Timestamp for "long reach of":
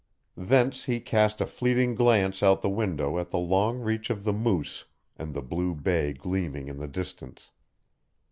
3.37-4.23